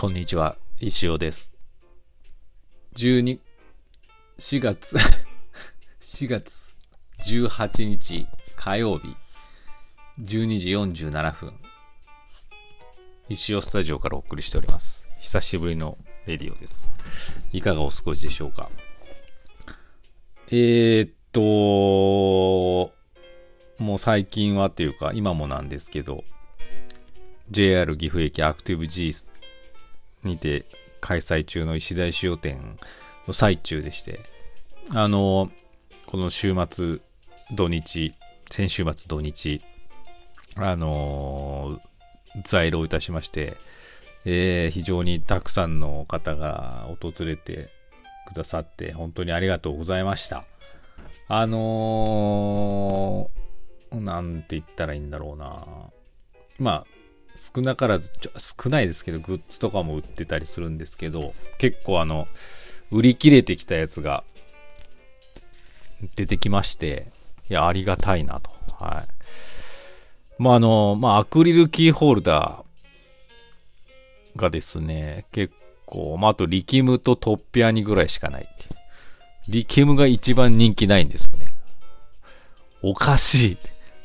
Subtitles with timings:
[0.00, 1.54] こんにちは、石尾です。
[2.94, 3.38] 12、
[4.38, 4.96] 4月、
[6.00, 6.78] 4月
[7.18, 9.14] 18日火曜日、
[10.18, 11.52] 12時47分、
[13.28, 15.06] 石尾スタジオからお送りしております。
[15.20, 17.50] 久しぶりのレディオです。
[17.52, 18.70] いかがお過ごしでしょうか？
[20.46, 22.94] えー、っと、
[23.78, 26.16] もう最近はというか、今もなんですけど、
[27.50, 29.12] JR 岐阜駅アクティブ G
[30.24, 30.64] にて
[31.00, 32.76] 開催中の石田塩店
[33.26, 34.20] の最中でして、
[34.94, 35.50] あの、
[36.06, 36.98] この週末、
[37.54, 38.12] 土日、
[38.50, 39.60] 先週末土日、
[40.56, 41.78] あの、
[42.44, 43.56] 在労いたしまして、
[44.24, 47.70] えー非常にたくさんの方が訪れて
[48.28, 50.44] くださって、本当にありがとうございました。
[51.28, 53.40] あのー
[54.00, 55.66] なんて言ったらいいんだろうな。
[56.58, 56.86] まあ、
[57.40, 62.28] 少なからず、少ないですけど、グッズとかも売ってたりするんですけど、結構あの、
[62.90, 64.24] 売り切れてきたやつが
[66.16, 67.06] 出てきまして、
[67.48, 68.50] いや、ありがたいなと。
[68.78, 70.42] はい。
[70.42, 75.54] まあ、あの、まあ、アクリルキーホルダーがですね、結
[75.86, 78.80] 構、まあ、あとリキムとトッピアニぐらいしかないっていう。
[79.48, 81.54] リキムが一番人気ないんですよね。
[82.82, 83.58] おかしい。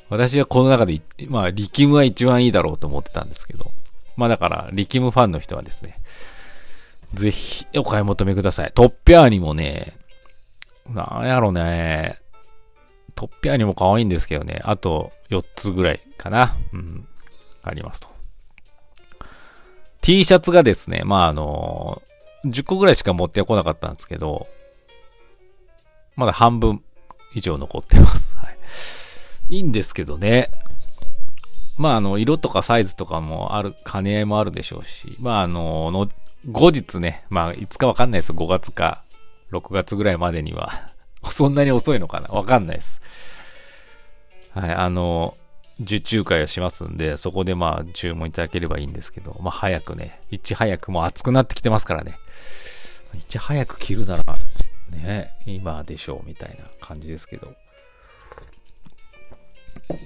[0.09, 3.71] 私はこの中で、まあ、リキムは一番いいだろうと思ってたんですけど。
[4.15, 5.97] まあだから、リキムファンの人はですね、
[7.13, 8.71] ぜひお買い求めください。
[8.73, 9.93] トッピアーニもね、
[10.89, 12.17] なんやろね、
[13.15, 16.55] トッピアーニも可愛いんですけどね、あと4つぐらいかな。
[16.73, 17.07] うん、
[17.63, 18.07] ありますと。
[20.01, 22.01] T シャツがですね、まああの、
[22.45, 24.47] 10個ぐらいしか持ってこなかったんですけど、
[26.15, 26.81] まだ半分
[27.33, 28.37] 以上残ってます。
[28.37, 28.57] はい。
[29.49, 30.49] いいんですけどね。
[31.77, 36.07] まあ、あの、色とかサイズとかもある、兼ね合いもあるでしょうし、まあ、あの、の
[36.47, 38.31] 後日ね、まあ、いつかわかんないです。
[38.31, 39.03] 5月か
[39.51, 40.71] 6月ぐらいまでには。
[41.23, 42.29] そんなに遅いのかな？
[42.29, 43.01] わかんないです。
[44.53, 45.35] はい、あの、
[45.81, 52.17] 受注会をしますんで、そこでまあ、注文いただければいいんですけど、まあ、早くね、いち早くもう暑くなってきてますからね。
[53.15, 54.23] いち早く着るなら、
[54.91, 57.53] ね、今でしょう、みたいな感じですけど。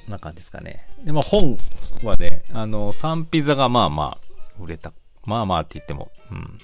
[0.07, 0.85] な感じですかね。
[1.03, 1.57] で、まあ本
[2.03, 4.17] はね、あの、サンピザがまあまあ、
[4.59, 4.91] 売れた。
[5.25, 6.57] まあまあって言っても、うん。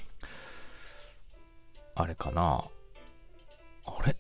[1.96, 2.62] あれかな。
[3.86, 4.16] あれ？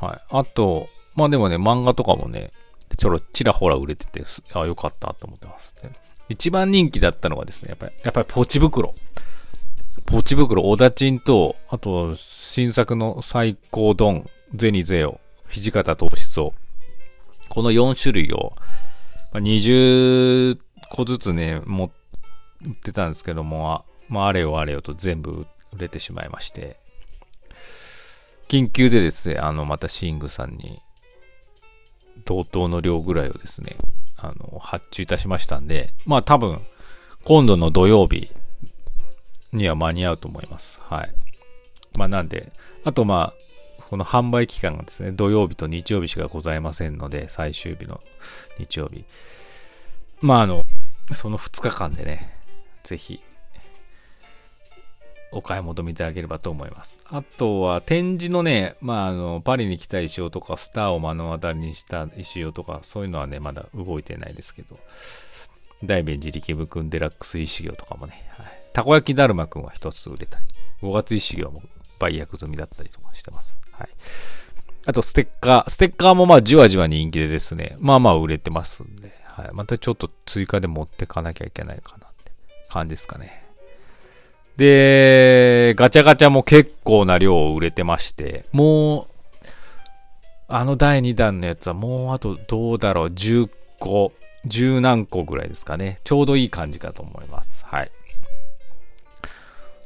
[0.00, 0.20] はい。
[0.30, 2.50] あと、まあでもね、漫画とかもね、
[2.98, 5.90] ちょろ、ちらほら売れてて、すあ、よかったと思ってます、ね。
[6.28, 8.92] 一番人気だったのがですね、やっぱり、やっぱりポチ袋。
[10.06, 15.20] ポチ袋、オダチンと、あと、新作の最高ドン、ゼニゼオ、
[15.60, 16.54] 土方糖質を、
[17.48, 18.52] この4種類を、
[19.32, 20.58] ま20
[20.88, 21.90] 個ずつね、持っ
[22.82, 26.76] てたんですけども、あまあ、あれよあれよと全部売れてしまいまして、
[28.48, 30.80] 緊急でですね、あの、またシングさんに、
[32.24, 33.76] 同等の量ぐらいをですね、
[34.18, 36.60] あの、発注いたしましたんで、まあ多分、
[37.24, 38.30] 今度の土曜日
[39.52, 40.80] には間に合うと思います。
[40.84, 41.14] はい。
[41.96, 42.52] まあなんで、
[42.84, 43.51] あとまあ、
[43.92, 48.00] この販売期間がですね、土曜日と日曜日しかございませんので、最終日の
[48.58, 49.04] 日曜日。
[50.22, 50.62] まああの、
[51.12, 52.32] その2日間でね、
[52.84, 53.20] ぜひ、
[55.30, 57.02] お買い求めいただければと思います。
[57.10, 64.78] あとは展示のね、まああの、パリに来た石尾とか、スターを目の当たりにした石尾とか、そういうのはね、まだ動いてないですけど、
[65.84, 70.46] 大弁寺力部くんデラックス石行とかもね、はい、たこ焼きだるまくんは一つ売れたり、
[70.80, 71.60] 5月石行も
[72.02, 73.60] 売約済みだったりとかしてます。
[73.72, 73.88] はい。
[74.86, 75.70] あと、ステッカー。
[75.70, 79.50] ステッカーもまあ、じわじわ人気でですね、まあまあ売れてますんで、はい。
[79.52, 82.32] またちょっと追加で持ってかなきゃいけないかなって
[82.68, 83.42] 感じですかね。
[84.56, 89.06] で、ガチャガチャも結構な量売れてまして、もう、
[90.48, 93.48] あの第2弾のやつはもうあとどうだろう、10
[93.78, 94.12] 個、
[94.46, 95.98] 10何個ぐらいですかね。
[96.04, 97.64] ちょうどいい感じかと思います。
[97.64, 97.90] はい。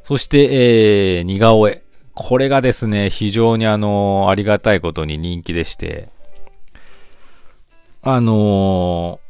[0.03, 1.83] そして、えー、似顔絵。
[2.17, 6.09] これがですね、非常にあの、ありがたいことに人気でして、
[8.03, 9.21] あの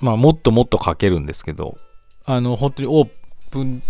[0.00, 1.78] まあ、もっともっと描けるんですけど、
[2.26, 3.08] あの、本当にオー
[3.50, 3.82] プン、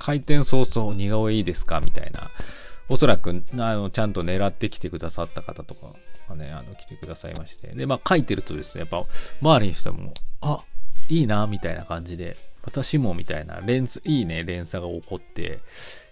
[0.00, 2.28] 開店早々似顔絵いいですかみたいな。
[2.88, 5.86] おそらく、あの、ちゃんと狙ってきてくださった方とか
[6.28, 7.68] がね、あの、来てくださいまして。
[7.68, 9.04] で、まあ、書いてるとですね、やっぱ、
[9.40, 10.58] 周りの人も、あ、
[11.08, 15.58] いいな、みたいな感じで、私も、みたいな、連鎖、いいね、連鎖が起こって、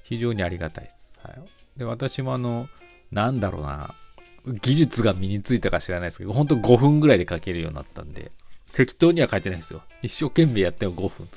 [0.03, 1.21] 非常にありがたいです。
[1.23, 1.79] はい。
[1.79, 2.69] で、私もあの、
[3.11, 3.95] なんだろうな、
[4.61, 8.31] 技術が身についたか知らないですけど、ほんと5分ぐらいで書けるようになったんで、
[8.75, 9.83] 適当には書いてないですよ。
[10.03, 11.29] 一生懸命やっても5分。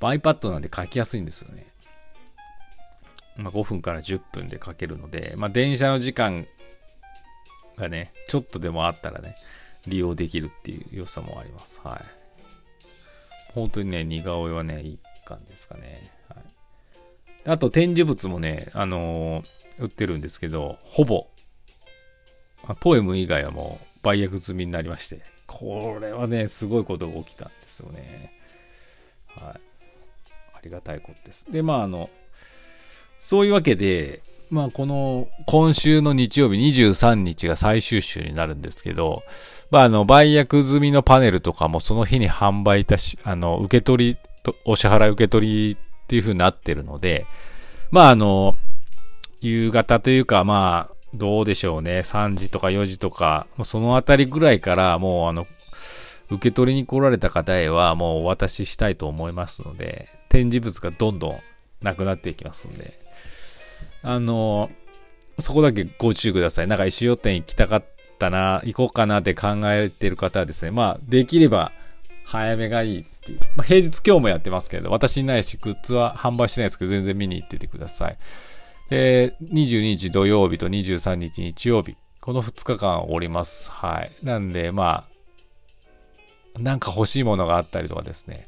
[0.00, 1.66] iPad なんで書きやすいんですよね。
[3.36, 6.46] まあ、5分から10分で書けるので、まあ、電車の時間
[7.76, 9.34] がね、ちょっとでもあったらね、
[9.86, 11.80] 利用できるっていう良さもあります。
[11.82, 12.21] はい。
[13.54, 16.02] 本当にね、似顔絵はね、いい感じですかね。
[16.28, 16.38] はい。
[17.46, 21.26] あと、展示物もね、あのー、売ってるんですけど、ほぼ、
[22.80, 28.32] ポエム以外はもう売約済みになりまして、これはね、すごいことが起きたんですよね。
[29.36, 29.60] はい。
[30.54, 31.50] ありがたいことです。
[31.52, 32.08] で、まあ、あの、
[33.18, 34.22] そういうわけで、
[34.52, 39.22] まあ、この、今週の日曜日23日が最終週になるんですけど、
[39.70, 44.16] まあ、あの、売約済みのパネルとかもその日に販売いたし、あの、受け取り、
[44.66, 45.76] お支払い受け取りっ
[46.06, 47.24] ていう風になってるので、
[47.90, 48.54] まあ、あの、
[49.40, 52.00] 夕方というか、まあ、どうでしょうね。
[52.00, 55.46] 3時とか4時とか、そのあたりぐらいから、もうあの、
[56.30, 61.36] 受け取りに来られた方へはもうお渡ししたいと思いますので、展示物がどんどん
[61.80, 63.01] なくなっていきますんで、
[64.02, 64.70] あの、
[65.38, 66.66] そこだけご注意ください。
[66.66, 67.84] なんか石尾店行きたかっ
[68.18, 71.72] たな、行こうかなって考えてる方はですね、まあ、できれば
[72.24, 73.38] 早めがいいっていう。
[73.56, 78.16] まあ、平日今日もやってますけど、私いないし、グッズは販売してないですけど、全然見に行っててください。
[78.90, 83.70] で、22日土曜日と23日日曜日、この2日間おります。
[83.70, 84.10] はい。
[84.24, 85.12] なんで、まあ、
[86.58, 88.46] なんか欲しいものがあったりとかですね、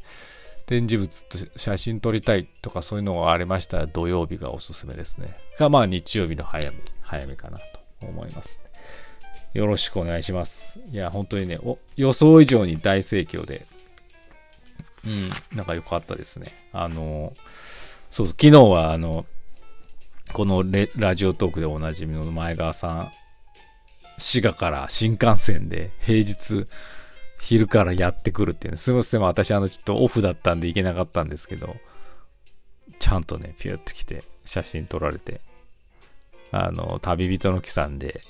[0.66, 5.34] 展示物と写真撮りたいとかそういうのがありましたら土曜日がおすすめですね。
[5.58, 7.64] が、まあ日曜日の早め、早めかなと
[8.06, 8.60] 思います、
[9.52, 10.80] よろしくお願いします。
[10.90, 11.58] いや、本当にね、
[11.96, 13.66] 予想以上に大盛況で、
[15.04, 16.46] うん、なんか良かったですね。
[16.72, 17.32] あの、
[18.10, 19.26] そう、昨日はあの、
[20.32, 20.64] この
[20.96, 23.12] ラジオトークでおなじみの前川さん、
[24.16, 26.66] 滋賀から新幹線で平日
[27.40, 28.78] 昼からやってくるっていうね。
[28.78, 31.76] すみません、私あのちょっとオフだったんで行けなかったんですけど、
[32.98, 35.40] ちゃんとね、ピューって来て写真撮られて、
[36.52, 38.20] あの、旅人の木さんで、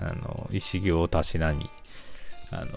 [0.00, 1.70] あの、石行をたしなに、
[2.50, 2.72] あの、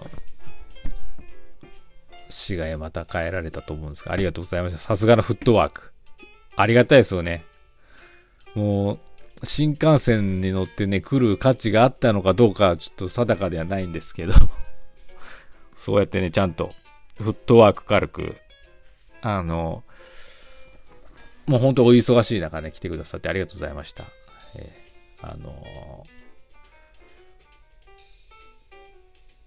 [2.30, 4.78] 滋賀へまた帰られたと思うんですが、ありがとうございました。
[4.78, 5.94] さすがのフットワーク。
[6.56, 7.44] ありがたいですよね。
[8.54, 9.00] もう、
[9.44, 14.34] 新幹線に乗ってね、来る価値があったのかどうかはちょっと定かではないんですけど
[15.88, 16.68] そうやってね、ちゃんと、
[17.16, 18.36] フットワーク軽く、
[19.22, 19.86] あの、
[21.46, 24.04] もう本当お忙しい中ね、来てくださってありがとうございました。
[24.58, 25.50] えー、あの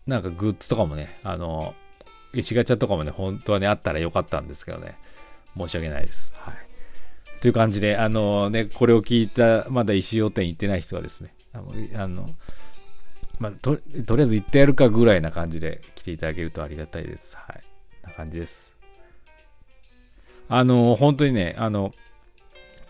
[0.06, 4.94] ー、なんかグッズとかもね、あのー、石ガチャとかもね、本当はね、あったらよかったんですけどね、
[5.58, 6.32] 申し訳ないです。
[6.38, 6.54] はい。
[7.42, 12.26] という感じで、あのね、これを聞いた、まだ石尾店行ってない人はですね、あの、あの
[13.40, 17.36] まあ、と、とりあえず行ってやるかぐらいな感じで来ていただけるとありがたいです。
[17.38, 17.60] はい。
[18.06, 18.76] な感じです。
[20.48, 21.90] あの、本当にね、あの、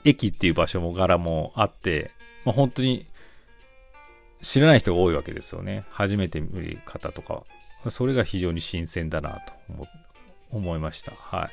[0.05, 2.11] 駅っていう場所も柄もあって、
[2.45, 3.07] まあ、本当に
[4.43, 5.85] 知らない人が多いわけですよね。
[5.91, 7.45] 初めて見る方とか。
[7.89, 9.53] それが非常に新鮮だなと
[10.51, 11.13] 思いました。
[11.13, 11.49] は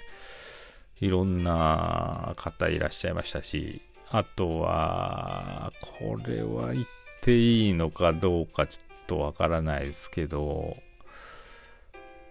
[1.01, 1.05] い。
[1.05, 6.86] いろんな方いらっしゃいましたし、あとは、これは言っ
[7.21, 10.74] ていいのかどうかちょっとわからないですけど、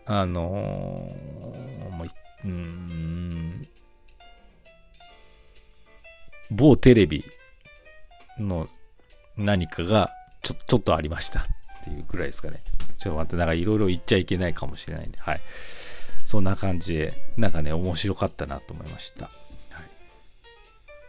[0.06, 3.62] あのー、うん、
[6.52, 7.24] 某テレビ
[8.38, 8.66] の
[9.36, 10.10] 何かが
[10.42, 11.42] ちょ、ちょっとありましたっ
[11.84, 12.60] ていうぐらいですかね。
[12.98, 15.40] ちょっと待って、なんかいろいろ言っちゃいけないかもしれないんで、はい。
[16.26, 19.30] そんな感じで、なんかね、面白かったなと思いました。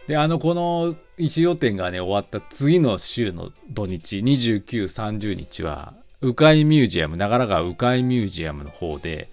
[0.07, 9.27] で、あの、この石予店がね、終わった次の週の土日、29、30日は、鵜飼ミュージアム、長良川鵜飼ミュージアムの方で、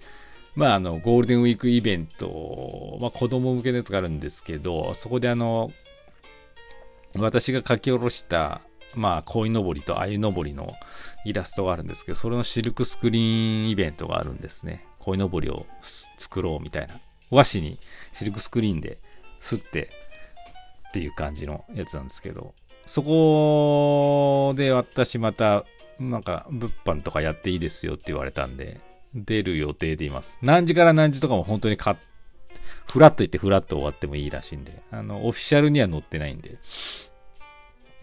[0.55, 5.71] まあ、あの、ゴールデンウィークイベント、まあ、子供向けのやつがあるんですけど、そこであの、
[7.17, 8.59] 私が書き下ろした、
[8.95, 10.67] まあ、鯉のぼりと鮎のぼりの
[11.25, 14.85] イラストがあるんですけど、それのシルクスクリーンイベントがあるんですね。
[14.99, 16.95] 鯉のぼりを作ろうみたいな。
[17.31, 17.77] 和紙に
[18.13, 18.97] シルクスクリーンで
[19.39, 19.89] 吸って
[20.95, 22.53] っていう感じのやつなんですけど、
[22.85, 25.65] そこで私また、
[25.99, 28.79] なんか物販とかやっていいですよって言われたんで、
[29.13, 30.39] 出る予定でいます。
[30.41, 31.97] 何時から何時とかも本当に買
[32.89, 36.57] フラッと行ってフラッと終わってもいいらしいんで、あの、オフィシャルには載ってないんで、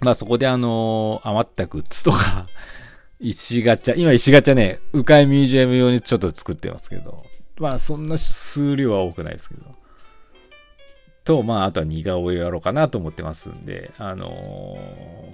[0.01, 2.47] まあそこであの余ったグッズとか
[3.21, 7.25] 石ガチャ、今石ガチャね、迂回ミュージアム用にちょっと作ってますけど、
[7.57, 9.63] まあそんな数量は多くないですけど、
[11.25, 14.77] と、まあ、あとは似顔絵をやろうかなと思ってますんで、あの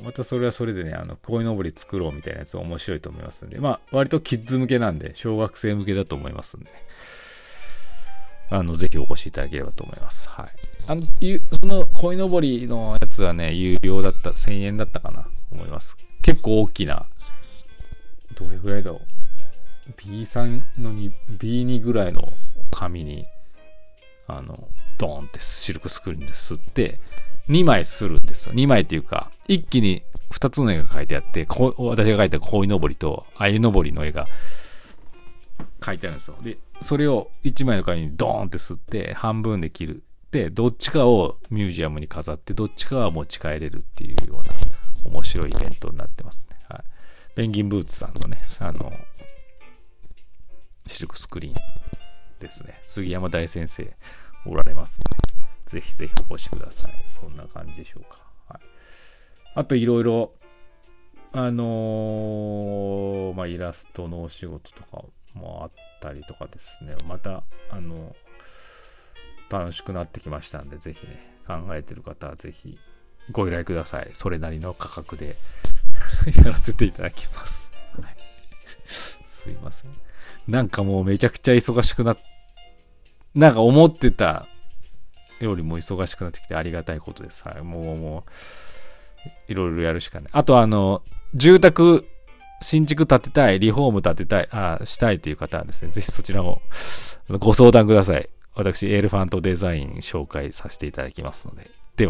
[0.01, 6.71] ー、またそれはそれでね、あの、鯉のぼり作ろうみたいなやつ面白いと思いますんで、まあ、割とキッズ向けなんで、小学生向けだと思いますんで、
[8.51, 10.29] あの、ぜひお越しいただければと思います。
[10.31, 10.49] はい。
[10.89, 11.03] あの、
[11.61, 15.97] その鯉のぼりのやつはね、有料だった、1000円だったかな、思います。
[16.23, 17.07] 結構大きな、
[18.35, 19.19] どれぐらいだろう。
[19.97, 22.33] B3 の2、B2 ぐらいの
[22.71, 23.27] 紙に、
[24.27, 24.69] あの、
[24.99, 27.01] ドーンってシルクスクリーンで吸って、
[27.49, 28.55] 2枚するんですよ。
[28.55, 30.03] 2枚っていうか、一気に
[30.33, 34.27] 2つの絵が描いてあって、こ私が描いた鯉のぼりと鮎のぼりの絵が
[35.81, 36.37] 描いてあるんですよ。
[36.43, 40.03] で、それを1枚の紙にドーンって吸って、半分で切る。
[40.31, 44.53] で、どっちかをミュージアムに飾って、どっちかは持ち帰れるっていうような
[45.11, 46.57] 面白いイベントになってますね。
[46.69, 46.85] はい。
[47.35, 48.93] ペンギンブーツさんのね、あの、
[50.87, 51.55] シルクスクリーン
[52.41, 52.79] ですね。
[52.83, 53.91] 杉山大先生
[54.49, 55.17] おられますので、
[55.67, 56.93] ぜひぜひお越しください。
[57.07, 58.27] そんな感じでしょうか。
[58.49, 58.61] はい、
[59.55, 60.33] あといろいろ、
[61.33, 68.17] あのー、まあ、イラストのお仕事とかもあったりとかですね、また、あの、
[69.51, 72.79] 楽しくなってきましたんで、ぜひね、考えてる方はぜひ
[73.33, 74.11] ご依頼ください。
[74.13, 75.37] それなりの価格で
[76.45, 77.73] やらせていただきます。
[78.01, 78.17] はい、
[78.87, 79.91] すいません。
[80.47, 82.17] なんかもうめちゃくちゃ忙しくなっ
[83.35, 84.47] なんか思ってた
[85.41, 87.47] よりも忙しくなってきてありがたいことです。
[87.49, 87.63] はい。
[87.63, 90.29] もう、もう、いろいろやるしかない。
[90.33, 91.03] あと、あの、
[91.35, 92.07] 住宅、
[92.61, 96.63] 新築建てたい、リフォーム建てたい、あしたいという方はですね、ぜひそちらも
[97.39, 98.29] ご相談ください。
[98.55, 101.71] 私、エルファントデザイン紹介させていただきますので。